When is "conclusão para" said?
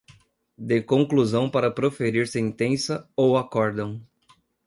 0.83-1.69